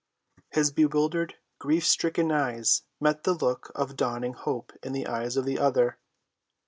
His 0.49 0.71
bewildered, 0.71 1.35
grief‐stricken 1.61 2.33
eyes 2.35 2.81
met 2.99 3.23
the 3.23 3.35
look 3.35 3.71
of 3.75 3.95
dawning 3.95 4.33
hope 4.33 4.73
in 4.81 4.93
the 4.93 5.05
eyes 5.05 5.37
of 5.37 5.45
the 5.45 5.59
other. 5.59 5.99